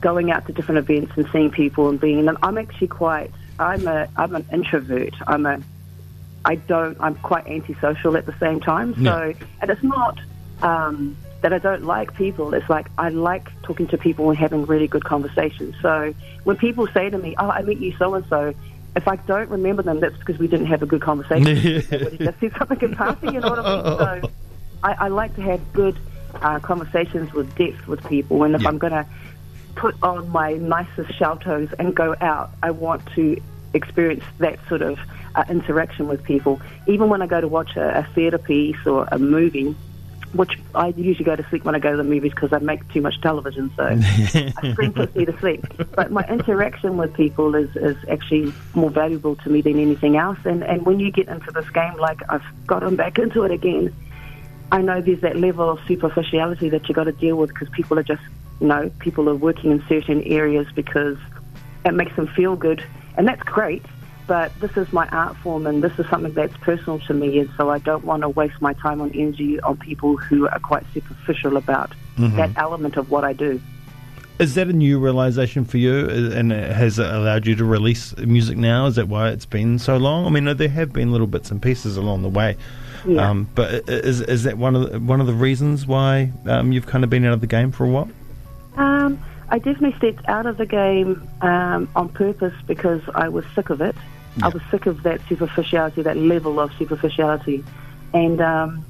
going 0.01 0.31
out 0.31 0.45
to 0.48 0.54
different 0.54 0.80
events 0.80 1.12
and 1.16 1.27
seeing 1.31 1.51
people 1.51 1.89
and 1.89 2.00
being. 2.00 2.27
And 2.27 2.38
I'm 2.42 2.57
actually 2.57 2.88
quite, 2.88 3.31
I'm, 3.60 3.88
a, 3.88 4.07
I'm 4.16 4.36
an 4.36 4.45
introvert. 4.51 5.13
I'm 5.27 5.45
a, 5.45 5.60
I 6.45 6.56
don't, 6.56 6.98
I'm 7.01 7.16
quite 7.16 7.48
antisocial 7.48 8.16
at 8.16 8.25
the 8.25 8.36
same 8.39 8.60
time. 8.60 8.94
So, 9.04 9.33
and 9.62 9.69
it's 9.69 9.83
not 9.83 10.19
um, 10.62 11.18
that 11.45 11.53
I 11.53 11.59
don't 11.59 11.83
like 11.83 12.15
people. 12.15 12.56
It's 12.56 12.68
like 12.71 12.88
I 12.97 13.09
like 13.09 13.51
talking 13.62 13.86
to 13.89 14.00
people 14.00 14.31
and 14.31 14.36
having 14.38 14.65
really 14.65 14.88
good 14.88 15.03
conversations. 15.03 15.75
So 15.80 16.12
when 16.44 16.57
people 16.57 16.88
say 16.88 17.07
to 17.12 17.19
me, 17.19 17.36
"Oh, 17.38 17.51
I 17.51 17.62
met 17.62 17.77
you 17.77 17.95
so 18.00 18.15
and 18.15 18.25
so," 18.25 18.56
if 18.95 19.07
I 19.07 19.18
don't 19.18 19.47
remember 19.51 19.83
them, 19.83 20.00
that's 20.00 20.18
because 20.18 20.39
we 20.39 20.47
didn't 20.47 20.65
have 20.65 20.81
a 20.81 20.88
good 20.88 21.03
conversation. 21.03 21.56
Just 22.18 22.39
said 22.39 22.51
something 22.57 22.81
in 22.81 22.95
passing. 22.95 23.36
You 23.36 23.42
know 23.42 23.50
what 23.51 23.59
I 23.59 23.75
mean? 23.75 23.83
So 24.24 24.30
I, 24.83 24.94
I 24.94 25.07
like 25.09 25.36
to 25.36 25.42
have 25.44 25.62
good 25.71 25.95
uh, 26.42 26.57
conversations 26.62 27.31
with 27.31 27.56
depth 27.56 27.86
with 27.88 28.03
people, 28.09 28.41
and 28.41 28.56
if 28.56 28.63
Yeah. 28.63 28.69
I'm 28.69 28.80
going 28.80 28.94
to 28.94 29.06
put 29.75 29.95
on 30.01 30.27
my 30.30 30.53
nicest 30.53 31.12
shaltos 31.12 31.71
and 31.77 31.95
go 31.95 32.15
out, 32.21 32.50
I 32.63 32.71
want 32.71 33.06
to 33.13 33.39
experience 33.75 34.24
that 34.39 34.57
sort 34.68 34.81
of 34.81 34.98
uh, 35.36 35.44
interaction 35.48 36.07
with 36.07 36.24
people. 36.24 36.59
Even 36.88 37.09
when 37.09 37.21
I 37.21 37.27
go 37.27 37.39
to 37.39 37.48
watch 37.48 37.75
a, 37.75 38.00
a 38.00 38.03
theatre 38.15 38.39
piece 38.39 38.83
or 38.88 39.07
a 39.12 39.19
movie, 39.19 39.75
which 40.33 40.60
I 40.74 40.88
usually 40.89 41.25
go 41.25 41.36
to 41.36 41.48
sleep 41.50 41.63
when 41.63 41.75
I 41.75 41.80
go 41.80 41.92
to 41.92 41.98
the 41.98 42.04
movies 42.04 42.33
because 42.33 42.51
I 42.51 42.60
make 42.60 42.88
too 42.92 43.01
much 43.01 43.19
television, 43.22 43.72
so 43.75 43.83
I 43.83 44.72
screen 44.72 44.94
puts 44.94 45.13
to 45.13 45.38
sleep. 45.39 45.66
But 45.95 46.12
my 46.12 46.24
interaction 46.27 46.98
with 46.98 47.13
people 47.13 47.56
is, 47.56 47.75
is 47.75 47.98
actually 48.10 48.54
more 48.74 48.89
valuable 48.89 49.36
to 49.38 49.50
me 49.50 49.62
than 49.62 49.80
anything 49.80 50.18
else. 50.18 50.39
And, 50.45 50.63
and 50.63 50.86
when 50.86 51.00
you 51.00 51.12
get 51.12 51.27
into 51.27 51.51
this 51.51 51.69
game, 51.69 51.95
like 51.95 52.19
I've 52.30 52.44
gotten 52.68 52.95
back 52.95 53.18
into 53.18 53.44
it 53.44 53.51
again, 53.51 53.94
I 54.72 54.81
know 54.81 55.00
there's 55.00 55.22
that 55.22 55.38
level 55.38 55.69
of 55.69 55.80
superficiality 55.88 56.69
that 56.69 56.89
you 56.89 56.95
got 56.95 57.06
to 57.06 57.12
deal 57.12 57.38
with 57.38 57.50
because 57.50 57.69
people 57.69 57.98
are 58.00 58.04
just, 58.04 58.24
you 58.60 58.68
know, 58.68 58.92
people 59.00 59.30
are 59.30 59.36
working 59.36 59.72
in 59.72 59.86
certain 59.88 60.24
areas 60.24 60.68
because 60.75 61.18
it 61.86 61.94
makes 61.94 62.16
them 62.16 62.27
feel 62.27 62.56
good, 62.56 62.83
and 63.16 63.27
that's 63.27 63.44
great. 63.44 63.86
But 64.27 64.60
this 64.60 64.75
is 64.75 64.92
my 64.92 65.07
art 65.10 65.36
form, 65.38 65.68
and 65.68 65.83
this 65.83 65.98
is 66.00 66.07
something 66.10 66.33
that's 66.33 66.56
personal 66.57 66.98
to 67.00 67.13
me, 67.13 67.39
and 67.39 67.50
so 67.57 67.69
I 67.69 67.77
don't 67.80 68.04
want 68.06 68.22
to 68.24 68.30
waste 68.30 68.60
my 68.60 68.74
time 68.74 69.00
on 69.01 69.12
energy 69.13 69.60
on 69.62 69.77
people 69.77 70.18
who 70.18 70.48
are 70.48 70.60
quite 70.60 70.83
superficial 70.94 71.57
about 71.57 71.92
that 72.18 72.51
element 72.57 72.98
of 72.98 73.12
what 73.12 73.24
I 73.24 73.33
do. 73.33 73.62
Is 74.39 74.56
that 74.56 74.68
a 74.68 74.74
new 74.74 75.00
realization 75.00 75.63
for 75.63 75.77
you, 75.77 76.07
Uh, 76.10 76.36
and 76.38 76.51
has 76.51 76.98
it 77.00 77.06
allowed 77.10 77.45
you 77.45 77.56
to 77.56 77.63
release 77.63 78.18
music 78.18 78.57
now? 78.57 78.86
Is 78.88 78.95
that 78.95 79.07
why 79.07 79.30
it's 79.30 79.45
been 79.45 79.80
so 79.80 79.95
long? 79.98 80.25
I 80.25 80.30
mean, 80.30 80.57
there 80.57 80.68
have 80.69 80.92
been 80.92 81.12
little 81.12 81.27
bits 81.27 81.51
and 81.51 81.62
pieces 81.62 81.95
along 81.95 82.24
the 82.24 82.30
way, 82.30 82.57
Yeah. 83.06 83.30
um, 83.30 83.48
but 83.56 83.88
is 83.88 84.22
is 84.22 84.44
that 84.44 84.57
one 84.57 84.75
of 84.75 84.92
the, 84.92 85.00
one 85.00 85.22
of 85.22 85.27
the 85.27 85.33
reasons 85.33 85.86
why 85.88 86.31
um, 86.48 86.72
you've 86.74 86.86
kind 86.88 87.04
of 87.04 87.10
been 87.10 87.24
out 87.25 87.33
of 87.33 87.42
the 87.42 87.48
game 87.48 87.72
for 87.72 87.86
a 87.86 87.89
while? 87.89 88.10
Um, 88.75 89.19
I 89.50 89.59
definitely 89.59 89.94
stepped 89.97 90.27
out 90.27 90.45
of 90.45 90.57
the 90.57 90.65
game 90.65 91.27
um, 91.42 91.88
on 91.95 92.09
purpose 92.09 92.53
because 92.65 93.01
I 93.13 93.30
was 93.30 93.45
sick 93.53 93.69
of 93.69 93.81
it. 93.81 93.95
I 94.42 94.50
was 94.50 94.62
sick 94.69 94.86
of 94.86 95.03
that 95.03 95.21
superficiality, 95.30 96.01
that 96.01 96.18
level 96.18 96.59
of 96.59 96.74
superficiality. 96.77 97.63
And 98.13 98.42
um, 98.42 98.86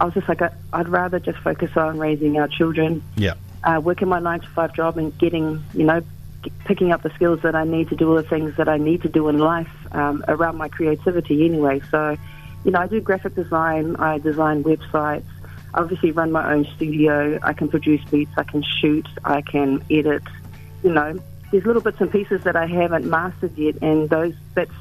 I 0.00 0.04
was 0.06 0.14
just 0.14 0.28
like, 0.28 0.40
I- 0.42 0.52
I'd 0.72 0.88
rather 0.88 1.18
just 1.18 1.38
focus 1.38 1.76
on 1.76 1.98
raising 1.98 2.38
our 2.38 2.48
children, 2.48 3.02
Yeah, 3.16 3.34
uh, 3.64 3.80
working 3.82 4.08
my 4.08 4.20
nine 4.20 4.40
to 4.40 4.48
five 4.48 4.72
job 4.74 4.96
and 4.96 5.16
getting, 5.18 5.62
you 5.74 5.84
know, 5.84 6.00
g- 6.42 6.52
picking 6.64 6.92
up 6.92 7.02
the 7.02 7.10
skills 7.10 7.40
that 7.42 7.54
I 7.54 7.64
need 7.64 7.88
to 7.90 7.96
do 7.96 8.08
all 8.08 8.16
the 8.16 8.22
things 8.22 8.56
that 8.56 8.68
I 8.68 8.78
need 8.78 9.02
to 9.02 9.08
do 9.08 9.28
in 9.28 9.38
life 9.38 9.70
um, 9.92 10.24
around 10.28 10.56
my 10.56 10.68
creativity 10.68 11.44
anyway. 11.44 11.82
So, 11.90 12.16
you 12.64 12.70
know, 12.70 12.80
I 12.80 12.86
do 12.86 13.00
graphic 13.00 13.34
design, 13.34 13.96
I 13.96 14.18
design 14.18 14.64
websites, 14.64 15.24
obviously 15.76 16.10
run 16.10 16.32
my 16.32 16.52
own 16.52 16.64
studio, 16.76 17.38
I 17.42 17.52
can 17.52 17.68
produce 17.68 18.02
beats, 18.10 18.32
I 18.36 18.42
can 18.42 18.62
shoot, 18.62 19.06
I 19.24 19.42
can 19.42 19.84
edit, 19.90 20.22
you 20.82 20.92
know, 20.92 21.18
there's 21.50 21.64
little 21.64 21.82
bits 21.82 22.00
and 22.00 22.10
pieces 22.10 22.42
that 22.44 22.56
I 22.56 22.66
haven't 22.66 23.04
mastered 23.04 23.56
yet, 23.56 23.76
and 23.82 24.08
those 24.10 24.34
that's 24.54 24.72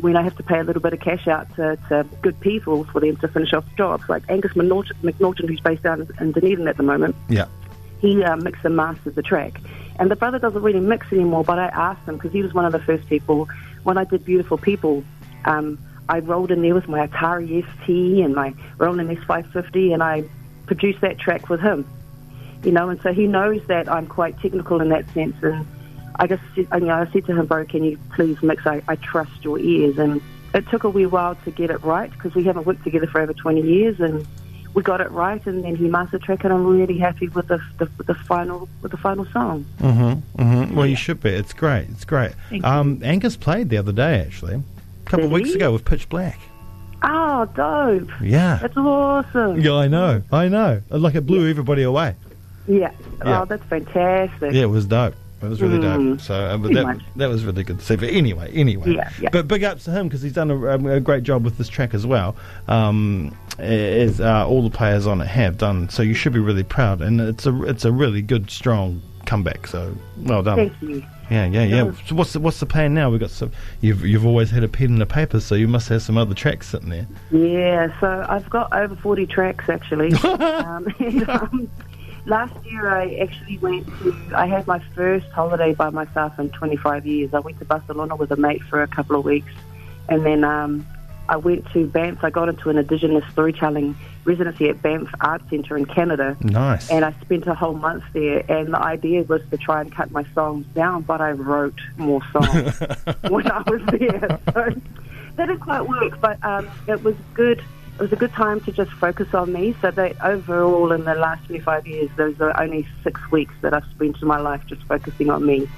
when 0.00 0.16
I 0.16 0.22
have 0.22 0.36
to 0.38 0.42
pay 0.42 0.58
a 0.58 0.64
little 0.64 0.82
bit 0.82 0.92
of 0.92 1.00
cash 1.00 1.28
out 1.28 1.54
to, 1.56 1.78
to 1.88 2.04
good 2.22 2.38
people 2.40 2.84
for 2.84 3.00
them 3.00 3.16
to 3.18 3.28
finish 3.28 3.52
off 3.52 3.64
jobs, 3.76 4.08
like 4.08 4.24
Angus 4.28 4.52
McNaughton, 4.54 4.92
McNaughton 5.02 5.48
who's 5.48 5.60
based 5.60 5.82
down 5.82 6.08
in 6.20 6.32
Dunedin 6.32 6.66
at 6.66 6.76
the 6.76 6.82
moment 6.82 7.14
yeah, 7.28 7.46
he 8.00 8.22
uh, 8.22 8.36
mixed 8.36 8.64
and 8.64 8.76
mastered 8.76 9.14
the 9.14 9.22
track. 9.22 9.60
And 9.96 10.10
the 10.10 10.16
brother 10.16 10.38
doesn't 10.38 10.62
really 10.62 10.80
mix 10.80 11.12
anymore, 11.12 11.44
but 11.44 11.58
I 11.58 11.66
asked 11.66 12.08
him 12.08 12.16
because 12.16 12.32
he 12.32 12.42
was 12.42 12.52
one 12.52 12.64
of 12.64 12.72
the 12.72 12.80
first 12.80 13.08
people. 13.08 13.48
When 13.84 13.96
I 13.96 14.04
did 14.04 14.24
Beautiful 14.24 14.58
People, 14.58 15.04
um, 15.44 15.78
I 16.08 16.18
rolled 16.18 16.50
in 16.50 16.62
there 16.62 16.74
with 16.74 16.88
my 16.88 17.06
Atari 17.06 17.64
ST 17.80 18.24
and 18.24 18.34
my 18.34 18.54
Roland 18.78 19.16
S550 19.16 19.94
and 19.94 20.02
I 20.02 20.24
produced 20.66 21.00
that 21.00 21.18
track 21.18 21.48
with 21.48 21.60
him. 21.60 21.86
You 22.62 22.72
know, 22.72 22.88
and 22.88 23.00
so 23.02 23.12
he 23.12 23.26
knows 23.26 23.64
that 23.66 23.88
I'm 23.88 24.06
quite 24.06 24.38
technical 24.40 24.80
in 24.80 24.88
that 24.88 25.08
sense. 25.12 25.36
And 25.42 25.66
I 26.16 26.26
just, 26.26 26.42
you 26.56 26.66
know, 26.70 26.94
I 26.94 27.10
said 27.12 27.26
to 27.26 27.36
him, 27.36 27.46
bro, 27.46 27.64
can 27.66 27.84
you 27.84 27.98
please 28.14 28.42
mix? 28.42 28.66
I, 28.66 28.82
I 28.88 28.96
trust 28.96 29.44
your 29.44 29.58
ears. 29.58 29.98
And 29.98 30.22
it 30.54 30.66
took 30.68 30.84
a 30.84 30.90
wee 30.90 31.06
while 31.06 31.34
to 31.44 31.50
get 31.50 31.70
it 31.70 31.82
right 31.82 32.10
because 32.10 32.34
we 32.34 32.44
haven't 32.44 32.66
worked 32.66 32.84
together 32.84 33.06
for 33.06 33.20
over 33.20 33.34
20 33.34 33.60
years 33.60 34.00
and 34.00 34.26
we 34.74 34.82
got 34.82 35.00
it 35.00 35.10
right, 35.12 35.44
and 35.46 35.64
then 35.64 35.76
he 35.76 35.86
mastered 35.88 36.22
track, 36.22 36.42
and 36.42 36.52
I'm 36.52 36.66
really 36.66 36.98
happy 36.98 37.28
with 37.28 37.46
the 37.46 37.62
the, 37.78 37.86
the 38.02 38.14
final 38.14 38.68
with 38.82 38.90
the 38.90 38.96
final 38.96 39.24
song. 39.26 39.64
mm-hmm, 39.78 40.42
mm-hmm. 40.42 40.74
Well, 40.74 40.86
you 40.86 40.96
should 40.96 41.20
be. 41.20 41.30
It's 41.30 41.52
great. 41.52 41.88
It's 41.90 42.04
great. 42.04 42.32
Um, 42.64 43.00
Angus 43.04 43.36
played 43.36 43.68
the 43.68 43.76
other 43.76 43.92
day, 43.92 44.20
actually, 44.20 44.54
a 44.56 45.08
couple 45.08 45.26
of 45.26 45.30
weeks 45.30 45.50
he? 45.50 45.54
ago 45.54 45.72
with 45.72 45.84
Pitch 45.84 46.08
Black. 46.08 46.38
Oh, 47.06 47.44
dope! 47.54 48.10
Yeah, 48.20 48.58
That's 48.62 48.76
awesome. 48.76 49.60
yeah, 49.60 49.74
I 49.74 49.88
know, 49.88 50.22
I 50.32 50.48
know. 50.48 50.80
Like 50.90 51.14
it 51.14 51.26
blew 51.26 51.48
everybody 51.50 51.82
away. 51.82 52.14
Yeah. 52.66 52.90
Yeah. 53.24 53.42
Oh, 53.42 53.44
that's 53.44 53.64
fantastic. 53.64 54.52
Yeah, 54.54 54.62
it 54.62 54.70
was 54.70 54.86
dope. 54.86 55.14
It 55.42 55.48
was 55.48 55.60
really 55.60 55.78
dope. 55.78 56.00
Mm, 56.00 56.20
So 56.20 56.34
uh, 56.34 56.56
but 56.56 56.72
that, 56.72 56.84
much. 56.84 57.00
that 57.16 57.28
was 57.28 57.44
really 57.44 57.62
good 57.64 57.78
to 57.78 57.84
see. 57.84 57.96
But 57.96 58.08
anyway, 58.08 58.50
anyway. 58.54 58.94
Yeah, 58.94 59.10
yeah. 59.20 59.28
But 59.30 59.46
big 59.46 59.62
ups 59.62 59.84
to 59.84 59.90
him 59.90 60.08
because 60.08 60.22
he's 60.22 60.32
done 60.32 60.50
a, 60.50 60.68
um, 60.70 60.86
a 60.86 61.00
great 61.00 61.22
job 61.24 61.44
with 61.44 61.58
this 61.58 61.68
track 61.68 61.92
as 61.92 62.06
well. 62.06 62.34
Um, 62.68 63.36
as 63.58 64.20
uh, 64.22 64.48
all 64.48 64.62
the 64.62 64.74
players 64.74 65.06
on 65.06 65.20
it 65.20 65.26
have 65.26 65.58
done. 65.58 65.90
So 65.90 66.02
you 66.02 66.14
should 66.14 66.32
be 66.32 66.38
really 66.40 66.62
proud. 66.64 67.02
And 67.02 67.20
it's 67.20 67.44
a 67.44 67.62
it's 67.64 67.84
a 67.84 67.92
really 67.92 68.22
good, 68.22 68.50
strong 68.50 69.02
comeback. 69.26 69.66
So 69.66 69.94
well 70.22 70.42
done. 70.42 70.56
Thank 70.70 70.80
you. 70.80 71.04
Yeah, 71.30 71.46
yeah, 71.46 71.64
yeah. 71.64 71.92
So 72.06 72.14
what's 72.14 72.34
the, 72.34 72.40
what's 72.40 72.60
the 72.60 72.66
plan 72.66 72.94
now? 72.94 73.10
We've 73.10 73.20
got 73.20 73.30
some. 73.30 73.50
You've 73.80 74.04
you've 74.04 74.26
always 74.26 74.50
had 74.50 74.62
a 74.62 74.68
pen 74.68 74.88
and 74.88 75.02
a 75.02 75.06
paper, 75.06 75.40
so 75.40 75.54
you 75.54 75.68
must 75.68 75.88
have 75.88 76.02
some 76.02 76.18
other 76.18 76.34
tracks 76.34 76.68
sitting 76.68 76.90
there. 76.90 77.06
Yeah, 77.30 77.98
so 78.00 78.26
I've 78.28 78.48
got 78.50 78.72
over 78.72 78.94
40 78.94 79.26
tracks 79.26 79.68
actually. 79.68 80.12
um, 80.24 80.86
and, 80.98 81.28
um, 81.28 81.70
last 82.26 82.54
year 82.64 82.90
I 82.90 83.14
actually 83.16 83.58
went 83.58 83.86
to, 83.86 84.14
I 84.34 84.46
had 84.46 84.66
my 84.66 84.78
first 84.94 85.26
holiday 85.28 85.74
by 85.74 85.90
myself 85.90 86.38
in 86.38 86.50
25 86.50 87.06
years. 87.06 87.34
I 87.34 87.40
went 87.40 87.58
to 87.58 87.64
Barcelona 87.64 88.16
with 88.16 88.30
a 88.30 88.36
mate 88.36 88.62
for 88.62 88.82
a 88.82 88.88
couple 88.88 89.16
of 89.16 89.24
weeks. 89.24 89.52
And 90.08 90.24
then 90.24 90.44
um, 90.44 90.86
I 91.28 91.36
went 91.36 91.70
to 91.72 91.86
Banff. 91.86 92.22
I 92.22 92.30
got 92.30 92.48
into 92.48 92.70
an 92.70 92.78
Indigenous 92.78 93.24
storytelling 93.32 93.96
residency 94.24 94.68
at 94.68 94.80
Banff 94.82 95.08
Art 95.20 95.42
Centre 95.50 95.76
in 95.76 95.86
Canada. 95.86 96.36
Nice. 96.40 96.90
And 96.90 97.04
I 97.04 97.12
spent 97.20 97.46
a 97.46 97.54
whole 97.54 97.74
month 97.74 98.04
there, 98.12 98.44
and 98.48 98.72
the 98.72 98.78
idea 98.78 99.22
was 99.22 99.42
to 99.50 99.56
try 99.56 99.80
and 99.80 99.92
cut 99.92 100.10
my 100.10 100.24
songs 100.34 100.66
down, 100.74 101.02
but 101.02 101.20
I 101.20 101.32
wrote 101.32 101.78
more 101.96 102.22
songs 102.32 102.80
when 103.28 103.50
I 103.50 103.62
was 103.66 103.82
there. 103.86 104.40
So 104.52 104.74
that 105.36 105.46
didn't 105.46 105.60
quite 105.60 105.82
work, 105.82 106.20
but 106.20 106.42
um, 106.44 106.68
it 106.86 107.02
was 107.02 107.16
good. 107.34 107.62
It 107.94 108.00
was 108.00 108.12
a 108.12 108.16
good 108.16 108.32
time 108.32 108.60
to 108.62 108.72
just 108.72 108.90
focus 108.92 109.32
on 109.34 109.52
me. 109.52 109.74
So 109.80 109.90
that 109.90 110.22
overall, 110.24 110.92
in 110.92 111.04
the 111.04 111.14
last 111.14 111.46
25 111.46 111.86
years, 111.86 112.10
those 112.16 112.40
are 112.40 112.60
only 112.60 112.86
six 113.04 113.20
weeks 113.30 113.54
that 113.60 113.72
I've 113.72 113.84
spent 113.94 114.20
in 114.20 114.26
my 114.26 114.40
life 114.40 114.62
just 114.66 114.82
focusing 114.82 115.30
on 115.30 115.44
me, 115.44 115.68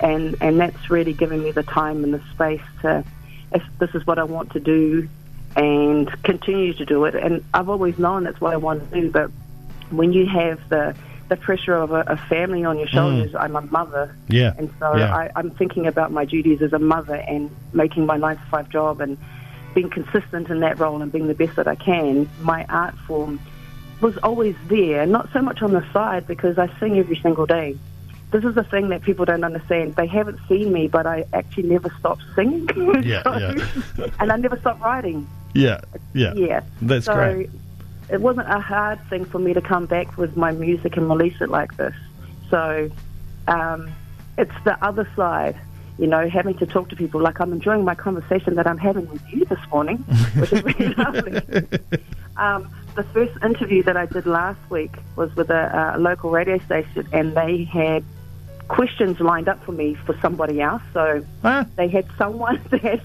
and 0.00 0.36
and 0.40 0.60
that's 0.60 0.90
really 0.90 1.12
given 1.12 1.42
me 1.42 1.50
the 1.50 1.62
time 1.62 2.04
and 2.04 2.14
the 2.14 2.22
space 2.32 2.62
to. 2.82 3.04
If 3.52 3.62
this 3.78 3.94
is 3.94 4.04
what 4.04 4.18
I 4.18 4.24
want 4.24 4.50
to 4.54 4.60
do, 4.60 5.08
and 5.56 6.10
continue 6.22 6.74
to 6.74 6.84
do 6.84 7.04
it. 7.04 7.14
And 7.14 7.44
I've 7.54 7.68
always 7.68 7.98
known 7.98 8.24
that's 8.24 8.40
what 8.40 8.52
I 8.52 8.56
want 8.56 8.90
to 8.90 9.00
do. 9.00 9.10
But 9.10 9.30
when 9.90 10.12
you 10.12 10.26
have 10.26 10.68
the 10.68 10.94
the 11.28 11.36
pressure 11.36 11.74
of 11.74 11.90
a, 11.90 12.00
a 12.06 12.16
family 12.16 12.64
on 12.64 12.78
your 12.78 12.86
mm. 12.86 12.92
shoulders, 12.92 13.34
I'm 13.34 13.56
a 13.56 13.62
mother, 13.62 14.14
yeah. 14.28 14.52
and 14.58 14.70
so 14.78 14.94
yeah. 14.94 15.14
I, 15.14 15.30
I'm 15.36 15.50
thinking 15.52 15.86
about 15.86 16.12
my 16.12 16.26
duties 16.26 16.60
as 16.60 16.74
a 16.74 16.78
mother 16.78 17.14
and 17.14 17.50
making 17.72 18.04
my 18.04 18.18
nine 18.18 18.36
to 18.36 18.42
five 18.50 18.68
job 18.68 19.00
and 19.00 19.16
being 19.74 19.88
consistent 19.88 20.50
in 20.50 20.60
that 20.60 20.78
role 20.78 21.00
and 21.00 21.10
being 21.10 21.26
the 21.26 21.34
best 21.34 21.56
that 21.56 21.66
I 21.66 21.76
can. 21.76 22.28
My 22.42 22.64
art 22.68 22.94
form 23.06 23.40
was 24.00 24.16
always 24.18 24.54
there, 24.68 25.06
not 25.06 25.32
so 25.32 25.40
much 25.40 25.62
on 25.62 25.72
the 25.72 25.84
side 25.92 26.26
because 26.26 26.58
I 26.58 26.68
sing 26.78 26.98
every 26.98 27.16
single 27.16 27.46
day. 27.46 27.76
This 28.30 28.44
is 28.44 28.54
the 28.54 28.64
thing 28.64 28.88
that 28.88 29.02
people 29.02 29.24
don't 29.24 29.44
understand. 29.44 29.96
They 29.96 30.06
haven't 30.06 30.40
seen 30.48 30.72
me, 30.72 30.88
but 30.88 31.06
I 31.06 31.24
actually 31.32 31.64
never 31.64 31.88
stopped 31.98 32.22
singing. 32.34 32.68
Yeah, 33.02 33.22
So- 33.22 33.36
yeah. 33.36 34.06
and 34.18 34.30
I 34.30 34.36
never 34.36 34.58
stopped 34.58 34.82
writing. 34.82 35.26
Yeah, 35.54 35.80
yeah. 36.12 36.34
Yeah. 36.34 36.60
That's 36.82 37.06
so 37.06 37.14
great. 37.14 37.50
it 38.10 38.20
wasn't 38.20 38.48
a 38.50 38.60
hard 38.60 38.98
thing 39.08 39.24
for 39.24 39.38
me 39.38 39.54
to 39.54 39.60
come 39.60 39.86
back 39.86 40.16
with 40.18 40.36
my 40.36 40.52
music 40.52 40.96
and 40.96 41.08
release 41.08 41.40
it 41.40 41.48
like 41.48 41.76
this. 41.76 41.94
So 42.50 42.90
um, 43.48 43.90
it's 44.38 44.52
the 44.64 44.76
other 44.84 45.08
side, 45.16 45.56
you 45.98 46.06
know, 46.06 46.28
having 46.28 46.56
to 46.58 46.66
talk 46.66 46.88
to 46.90 46.96
people. 46.96 47.20
Like 47.20 47.40
I'm 47.40 47.52
enjoying 47.52 47.84
my 47.84 47.94
conversation 47.94 48.54
that 48.56 48.66
I'm 48.66 48.78
having 48.78 49.08
with 49.08 49.22
you 49.32 49.44
this 49.46 49.60
morning, 49.70 49.98
which 50.36 50.52
is 50.52 50.62
really 50.64 50.94
lovely. 50.98 51.40
Um, 52.36 52.68
the 52.96 53.04
first 53.04 53.32
interview 53.42 53.82
that 53.84 53.96
I 53.96 54.06
did 54.06 54.26
last 54.26 54.58
week 54.70 54.92
was 55.16 55.34
with 55.36 55.50
a, 55.50 55.94
a 55.96 55.98
local 55.98 56.30
radio 56.30 56.58
station, 56.58 57.08
and 57.12 57.34
they 57.36 57.64
had 57.64 58.04
questions 58.68 59.20
lined 59.20 59.48
up 59.48 59.62
for 59.64 59.72
me 59.72 59.94
for 59.94 60.16
somebody 60.20 60.60
else. 60.60 60.82
So 60.92 61.24
Ah, 61.42 61.66
they 61.76 61.86
had 61.88 62.06
someone 62.16 62.60
that 62.70 63.00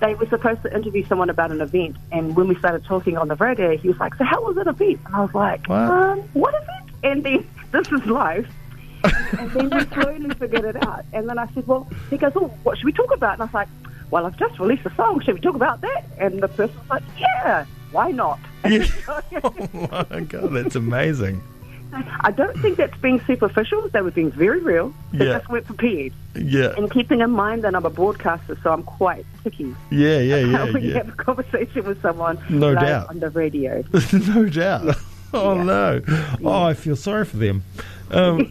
they 0.00 0.14
were 0.14 0.26
supposed 0.26 0.62
to 0.62 0.74
interview 0.74 1.04
someone 1.06 1.30
about 1.30 1.50
an 1.50 1.60
event, 1.60 1.96
and 2.12 2.36
when 2.36 2.48
we 2.48 2.54
started 2.56 2.84
talking 2.84 3.16
on 3.16 3.28
the 3.28 3.36
radio, 3.36 3.76
he 3.76 3.88
was 3.88 3.98
like, 3.98 4.14
"So 4.16 4.24
how 4.24 4.42
was 4.42 4.56
that 4.56 4.66
event?" 4.66 5.00
And 5.06 5.14
I 5.14 5.20
was 5.22 5.34
like, 5.34 5.66
What? 5.68 5.78
um, 5.78 6.20
"What 6.34 6.54
event?" 6.54 6.90
And 7.02 7.24
then 7.24 7.46
this 7.72 7.90
is 7.92 8.04
life. 8.06 8.48
and 9.38 9.50
then 9.52 9.70
we 9.70 9.84
slowly 9.86 10.30
figured 10.34 10.64
it 10.64 10.84
out. 10.86 11.04
And 11.12 11.28
then 11.28 11.38
I 11.38 11.46
said, 11.54 11.66
"Well," 11.66 11.88
he 12.10 12.18
goes, 12.18 12.32
"Oh, 12.34 12.48
what 12.62 12.76
should 12.78 12.86
we 12.86 12.92
talk 12.92 13.12
about?" 13.14 13.34
And 13.34 13.42
I 13.42 13.44
was 13.46 13.54
like, 13.54 13.68
"Well, 14.10 14.26
I've 14.26 14.36
just 14.36 14.58
released 14.58 14.84
a 14.86 14.94
song. 14.94 15.20
Should 15.20 15.34
we 15.34 15.40
talk 15.40 15.54
about 15.54 15.80
that?" 15.80 16.04
And 16.18 16.42
the 16.42 16.48
person 16.48 16.76
was 16.76 16.90
like, 16.90 17.02
"Yeah, 17.18 17.64
why 17.92 18.10
not?" 18.10 18.38
yeah. 18.66 18.86
oh 19.08 20.06
my 20.10 20.20
god, 20.20 20.52
that's 20.52 20.76
amazing. 20.76 21.42
I 21.92 22.30
don't 22.30 22.56
think 22.58 22.76
that's 22.76 22.96
being 22.98 23.20
superficial. 23.26 23.88
They 23.88 24.00
were 24.02 24.10
being 24.10 24.30
very 24.30 24.60
real. 24.60 24.92
They 25.12 25.26
Yeah. 25.26 25.38
just 25.38 25.48
weren't 25.48 25.66
prepared. 25.66 26.12
Yeah, 26.34 26.74
And 26.76 26.90
keeping 26.90 27.20
in 27.20 27.30
mind 27.30 27.62
that 27.64 27.74
I'm 27.74 27.86
a 27.86 27.90
broadcaster, 27.90 28.58
so 28.62 28.72
I'm 28.72 28.82
quite 28.82 29.24
picky. 29.44 29.74
yeah, 29.90 30.18
yeah, 30.18 30.36
yeah, 30.52 30.72
when 30.72 30.82
you 30.82 30.92
have 30.94 31.08
a 31.08 31.12
conversation 31.12 31.84
with 31.84 32.00
someone 32.02 32.38
No 32.50 32.72
live 32.72 32.80
doubt. 32.80 33.08
on 33.10 33.20
the 33.20 33.30
radio. 33.30 33.82
no 34.34 34.46
doubt. 34.48 34.96
Oh 35.34 35.56
Yeah. 35.56 35.62
no! 35.64 36.02
Oh, 36.44 36.62
I 36.62 36.72
feel 36.74 36.94
sorry 36.96 37.24
for 37.24 37.36
them. 37.36 37.64
Um, 38.12 38.50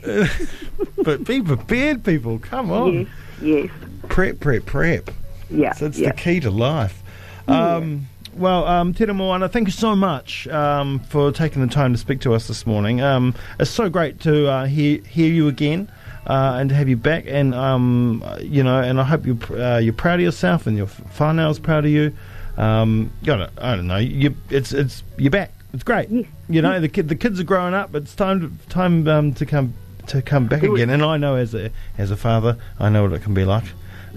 but 1.04 1.24
be 1.24 1.42
prepared, 1.42 2.04
people. 2.04 2.38
Come 2.38 2.70
on, 2.70 2.94
Yes, 2.94 3.08
yes, 3.42 3.70
prep, 4.10 4.40
prep, 4.42 4.66
prep. 4.66 5.10
yeah, 5.50 5.72
So 5.74 5.86
it's 5.86 5.98
yeah. 5.98 6.10
the 6.12 6.18
key 6.18 6.42
to 6.42 6.52
life. 6.52 7.02
Um, 7.48 8.08
well, 8.36 8.66
um, 8.66 8.94
Teremoana, 8.94 9.50
thank 9.52 9.68
you 9.68 9.72
so 9.72 9.96
much 9.96 10.48
um, 10.50 11.00
for 11.00 11.32
taking 11.32 11.62
the 11.62 11.74
time 11.74 11.94
to 11.94 11.98
speak 11.98 12.22
to 12.22 12.34
us 12.34 12.48
this 12.48 12.68
morning. 12.68 13.02
Um, 13.02 13.34
it's 13.60 13.72
so 13.72 13.90
great 13.90 14.20
to 14.22 14.48
uh, 14.48 14.66
hear 14.66 15.02
hear 15.02 15.32
you 15.32 15.48
again. 15.48 15.90
Uh, 16.28 16.58
and 16.60 16.70
to 16.70 16.76
have 16.76 16.90
you 16.90 16.98
back, 16.98 17.26
and 17.28 17.54
um, 17.54 18.24
you 18.42 18.64
know, 18.64 18.82
and 18.82 19.00
I 19.00 19.04
hope 19.04 19.28
you 19.28 19.38
uh, 19.52 19.78
you're 19.78 19.94
proud 19.94 20.16
of 20.16 20.24
yourself, 20.24 20.66
and 20.66 20.76
your 20.76 20.88
whānau's 20.88 21.60
proud 21.60 21.86
of 21.86 21.92
you. 21.92 22.16
Um, 22.58 23.12
you 23.22 23.36
know, 23.36 23.48
I 23.60 23.76
don't 23.76 23.86
know, 23.86 23.98
you 23.98 24.36
it's 24.50 24.74
it's 24.74 25.04
you're 25.18 25.30
back. 25.30 25.52
It's 25.72 25.84
great. 25.84 26.10
Yes. 26.10 26.26
You 26.50 26.64
know, 26.64 26.80
the 26.80 26.90
kid 26.90 27.10
the 27.10 27.16
kids 27.16 27.40
are 27.40 27.44
growing 27.44 27.76
up. 27.76 27.94
It's 27.94 28.16
time 28.16 28.40
to, 28.42 28.70
time 28.70 29.08
um, 29.08 29.34
to 29.36 29.46
come 29.46 29.76
to 30.08 30.22
come 30.24 30.48
back 30.48 30.64
again. 30.64 30.90
And 30.90 31.04
I 31.04 31.18
know 31.18 31.36
as 31.36 31.54
a 31.54 31.70
as 32.00 32.10
a 32.10 32.18
father, 32.18 32.58
I 32.80 32.90
know 32.90 33.04
what 33.04 33.14
it 33.14 33.22
can 33.22 33.36
be 33.36 33.46
like. 33.46 33.66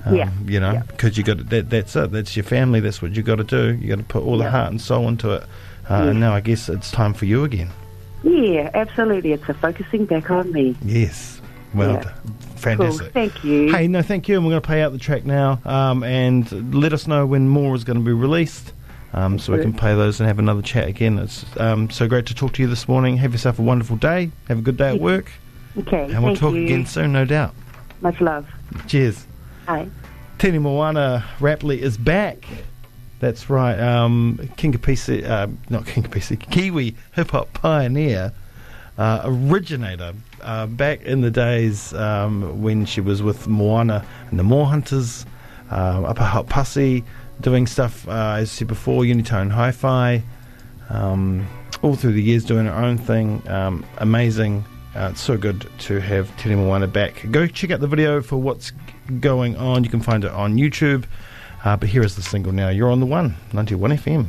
Um, 0.04 0.14
Yeah. 0.16 0.30
You 0.46 0.60
know, 0.60 0.72
Yeah. 0.72 0.82
because 0.86 1.16
you 1.18 1.24
got 1.24 1.48
that. 1.50 1.70
That's 1.70 1.94
it. 1.96 2.10
That's 2.12 2.36
your 2.36 2.44
family. 2.44 2.80
That's 2.80 3.00
what 3.02 3.14
you 3.16 3.22
got 3.22 3.36
to 3.36 3.44
do. 3.44 3.78
You 3.80 3.88
got 3.88 3.98
to 3.98 4.04
put 4.04 4.22
all 4.22 4.38
the 4.38 4.50
heart 4.50 4.70
and 4.70 4.80
soul 4.80 5.08
into 5.08 5.30
it. 5.32 5.44
Uh, 5.90 5.94
And 6.10 6.20
now 6.20 6.34
I 6.34 6.40
guess 6.40 6.68
it's 6.68 6.90
time 6.90 7.14
for 7.14 7.24
you 7.24 7.44
again. 7.44 7.70
Yeah, 8.22 8.70
absolutely. 8.74 9.32
It's 9.32 9.48
a 9.48 9.54
focusing 9.54 10.04
back 10.04 10.30
on 10.30 10.52
me. 10.52 10.76
Yes. 10.84 11.40
Well, 11.74 11.92
Yeah. 11.94 12.02
done. 12.02 12.12
Cool. 12.14 12.34
fantastic. 12.56 13.12
Thank 13.12 13.44
you. 13.44 13.72
Hey, 13.72 13.86
no, 13.88 14.02
thank 14.02 14.28
you. 14.28 14.36
And 14.36 14.44
we're 14.44 14.50
going 14.52 14.62
to 14.62 14.66
play 14.66 14.82
out 14.82 14.92
the 14.92 14.98
track 14.98 15.24
now. 15.24 15.60
Um, 15.64 16.02
and 16.02 16.74
let 16.74 16.92
us 16.92 17.06
know 17.06 17.24
when 17.26 17.48
more 17.48 17.74
is 17.76 17.84
going 17.84 17.98
to 17.98 18.04
be 18.04 18.12
released. 18.12 18.72
Um, 19.14 19.38
so 19.38 19.54
we 19.54 19.60
can 19.62 19.72
play 19.72 19.94
those 19.94 20.20
and 20.20 20.26
have 20.26 20.38
another 20.38 20.60
chat 20.60 20.86
again. 20.86 21.18
It's 21.18 21.46
um, 21.58 21.88
so 21.88 22.06
great 22.06 22.26
to 22.26 22.34
talk 22.34 22.52
to 22.54 22.62
you 22.62 22.68
this 22.68 22.86
morning. 22.88 23.16
Have 23.16 23.32
yourself 23.32 23.58
a 23.58 23.62
wonderful 23.62 23.96
day. 23.96 24.30
Have 24.48 24.58
a 24.58 24.62
good 24.62 24.76
day 24.76 24.90
at 24.90 25.00
work. 25.00 25.30
Okay. 25.78 26.10
And 26.12 26.22
we'll 26.22 26.36
talk 26.36 26.54
you. 26.54 26.64
again 26.64 26.84
soon, 26.84 27.12
no 27.12 27.24
doubt. 27.24 27.54
Much 28.02 28.20
love. 28.20 28.46
Cheers. 28.86 29.26
Hi. 29.68 29.86
Teremoana 30.38 31.22
Rapley 31.40 31.76
is 31.76 31.98
back. 31.98 32.42
That's 33.20 33.50
right. 33.50 33.78
Um, 33.78 34.48
King 34.56 34.72
Kapisi, 34.72 35.22
uh, 35.28 35.48
not 35.68 35.86
King 35.86 36.04
Kapisi, 36.04 36.40
Kiwi 36.50 36.96
hip 37.12 37.32
hop 37.32 37.52
pioneer, 37.52 38.32
uh, 38.96 39.20
originator, 39.26 40.14
uh, 40.40 40.68
back 40.68 41.02
in 41.02 41.20
the 41.20 41.30
days 41.30 41.92
um, 41.92 42.62
when 42.62 42.86
she 42.86 43.02
was 43.02 43.22
with 43.22 43.46
Moana 43.46 44.06
and 44.30 44.38
the 44.38 44.42
Moahunters, 44.42 45.26
um, 45.70 46.06
Upper 46.06 46.24
Hutt 46.24 46.48
Posse, 46.48 47.04
doing 47.42 47.66
stuff, 47.66 48.08
uh, 48.08 48.36
as 48.38 48.40
I 48.40 48.44
said 48.44 48.68
before, 48.68 49.02
Unitone 49.02 49.50
Hi 49.50 49.70
Fi, 49.70 50.22
um, 50.88 51.46
all 51.82 51.94
through 51.94 52.12
the 52.12 52.22
years 52.22 52.42
doing 52.42 52.64
her 52.64 52.72
own 52.72 52.96
thing. 52.96 53.46
Um, 53.50 53.84
amazing. 53.98 54.64
Uh, 54.96 55.10
it's 55.12 55.20
so 55.20 55.36
good 55.36 55.68
to 55.80 56.00
have 56.00 56.34
Teremoana 56.38 56.90
back. 56.90 57.22
Go 57.30 57.46
check 57.46 57.70
out 57.70 57.80
the 57.80 57.86
video 57.86 58.22
for 58.22 58.38
what's 58.38 58.72
going 59.20 59.56
on. 59.56 59.84
You 59.84 59.90
can 59.90 60.00
find 60.00 60.24
it 60.24 60.30
on 60.32 60.56
YouTube. 60.56 61.04
Uh, 61.64 61.76
but 61.76 61.88
here 61.88 62.02
is 62.02 62.16
the 62.16 62.22
single 62.22 62.52
now. 62.52 62.68
You're 62.68 62.90
on 62.90 63.00
the 63.00 63.06
one, 63.06 63.34
91 63.52 63.92
FM. 63.92 64.28